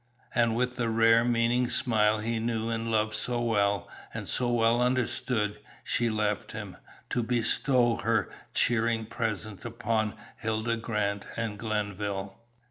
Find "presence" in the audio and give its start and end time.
9.05-9.63